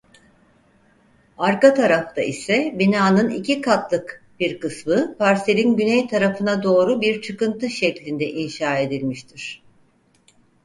Arka 1.37 1.73
tarafta 1.73 2.21
ise 2.23 2.75
binanın 2.79 3.29
iki 3.29 3.61
katlık 3.61 4.25
bir 4.39 4.59
kısmı 4.59 5.17
parselin 5.17 5.77
güney 5.77 6.07
tarafına 6.07 6.63
doğru 6.63 7.01
bir 7.01 7.21
çıkıntı 7.21 7.69
şeklinde 7.69 8.25
inşa 8.29 8.77
edilmiştir. 8.77 9.61